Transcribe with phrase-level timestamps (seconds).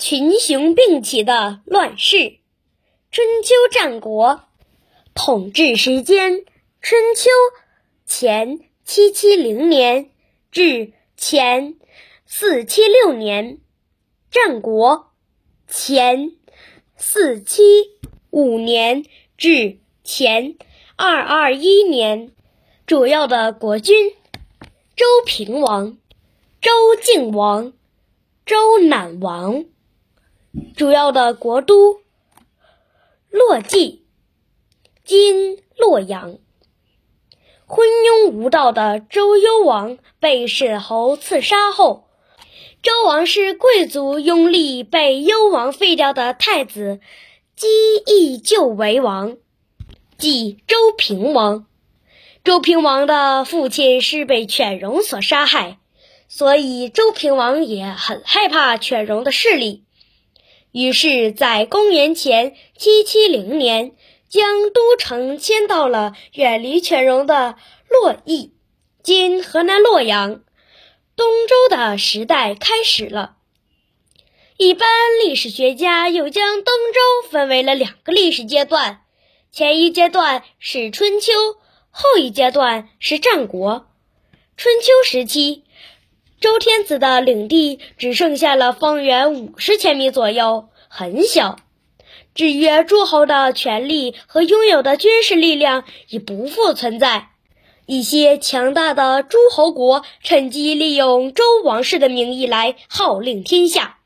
[0.00, 2.38] 群雄并起的乱世。
[3.10, 4.44] 春秋战国
[5.12, 6.46] 统治时间：
[6.80, 7.28] 春秋
[8.06, 10.10] 前七七零年
[10.50, 11.76] 至前
[12.24, 13.58] 四七六年。
[14.30, 15.12] 战国
[15.68, 16.32] 前
[16.96, 17.62] 四七
[18.30, 19.04] 五年
[19.36, 20.56] 至前
[20.96, 22.32] 二二一年。
[22.86, 24.12] 主要的国君：
[24.96, 25.98] 周平王、
[26.62, 26.70] 周
[27.02, 27.74] 敬王、
[28.46, 29.66] 周赧王。
[30.76, 32.00] 主要的国都：
[33.30, 34.02] 洛邑，
[35.04, 36.38] 今洛阳。
[37.66, 42.08] 昏庸无道的周幽王被申侯刺杀后，
[42.82, 46.98] 周王室贵族拥立被幽王废掉的太子
[47.54, 47.68] 姬
[48.06, 49.36] 义就为王，
[50.18, 51.66] 即周平王。
[52.42, 55.78] 周平王的父亲是被犬戎所杀害，
[56.26, 59.84] 所以周平王也很害怕犬戎的势力。
[60.72, 63.96] 于是，在公元前七七零年，
[64.28, 67.56] 将都城迁到了远离犬戎的
[67.88, 68.52] 洛邑
[69.02, 70.42] （今河南洛阳）。
[71.16, 73.36] 东周的时代开始了。
[74.58, 74.88] 一般
[75.24, 79.00] 历史学家又将东周分为了两个历史阶段：
[79.50, 81.32] 前一阶段是春秋，
[81.90, 83.88] 后一阶段是战国。
[84.56, 85.64] 春秋时期。
[86.40, 91.58] 周天子的领地只剩下了方圆五十千米左右，很小。
[92.34, 97.28] 制约诸侯的权力和拥有的军事力量已不复存在。
[97.84, 103.98] 一些强大的诸侯国趁机利用周王室的名义来号令天下。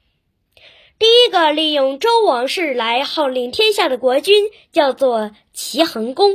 [0.99, 6.33] 第一个利用周王室来号令天下的国君叫做齐桓公。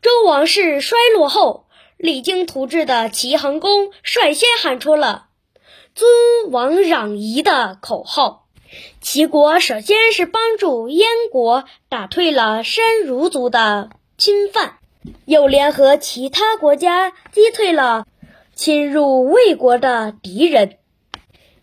[0.00, 1.65] 周王室衰落后。
[1.96, 5.26] 励精图治的齐桓公率先喊出了
[5.94, 6.08] “尊
[6.50, 8.46] 王攘夷”的口号。
[9.00, 14.78] 齐国首先是帮助燕国打退了山戎族的侵犯，
[15.24, 18.06] 又联合其他国家击退了
[18.54, 20.78] 侵入魏国的敌人。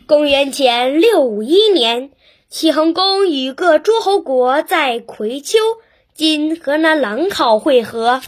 [0.08, 2.12] 公元前六五一年，
[2.50, 5.60] 齐桓公与各诸侯国在葵丘
[6.16, 8.22] （今河南兰考）会合。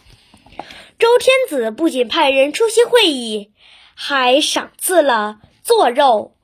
[0.98, 3.52] 周天子不仅派人出席会议，
[3.96, 6.36] 还赏赐了坐肉、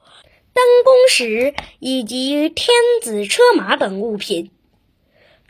[0.53, 2.67] 登宫石以及天
[3.01, 4.51] 子车马等物品。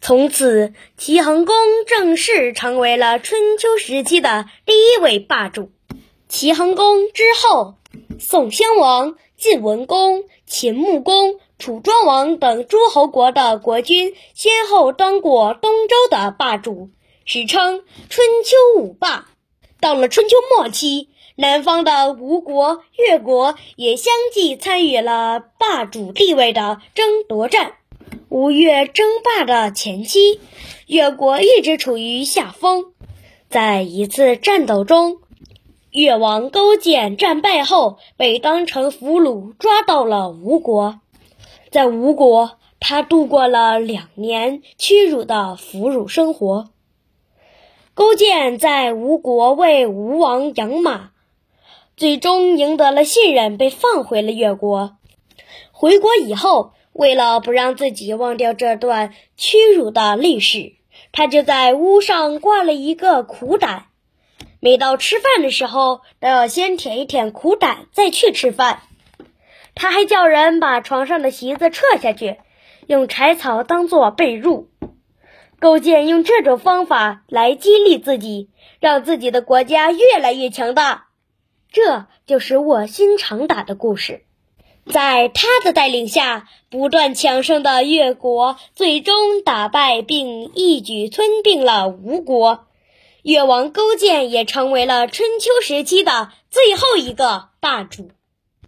[0.02, 1.56] 从此，齐桓公
[1.88, 5.72] 正式成为了春秋时期的第一位霸主。
[6.28, 7.76] 齐桓公之后，
[8.20, 16.92] 宋襄王、晋文公、秦穆公、楚庄王等诸侯国的国君先后当过东周的霸主。
[17.24, 19.28] 史称春秋五霸。
[19.80, 27.74] 到了春秋末期，南方的吴国、越国也相继参与了霸主地位的争夺战。
[28.30, 30.40] 吴越争霸的前期，
[30.88, 32.94] 越国一直处于下风。
[33.50, 35.18] 在一次战斗中，
[35.92, 41.00] 越王勾践战败后，被当成俘虏抓到了吴国。
[41.70, 46.70] 在吴国，他度过了两年屈辱的俘虏生活。
[48.02, 51.12] 勾践在吴国为吴王养马，
[51.96, 54.98] 最终赢得了信任，被放回了越国。
[55.72, 60.74] 回国以后，为了不让自己忘掉这段屈辱的历史，
[61.12, 63.86] 他就在屋上挂了一个苦胆，
[64.60, 68.82] 每到吃饭的时候都要先舔一舔苦胆，再去吃饭。
[69.76, 72.38] 他还叫人把床上的席子撤下去，
[72.88, 74.66] 用柴草当做被褥。
[75.62, 78.50] 勾践用这种方法来激励自己，
[78.80, 81.10] 让自己的国家越来越强大，
[81.72, 84.26] 这就是卧薪尝胆的故事。
[84.92, 92.66] 在他的带领下，不断强盛的越国最终打败并一举吞并了吴国，
[93.22, 98.10] 越王勾践也成为了春秋时期的最后一个霸主。